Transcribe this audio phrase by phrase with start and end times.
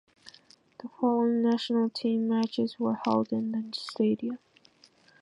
[0.79, 4.39] The following national team matches were held in the stadium.